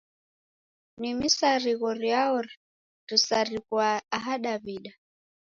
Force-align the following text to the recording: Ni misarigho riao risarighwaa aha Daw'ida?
Ni 0.99 1.09
misarigho 1.19 1.89
riao 1.99 2.39
risarighwaa 3.09 3.97
aha 4.15 4.33
Daw'ida? 4.43 4.91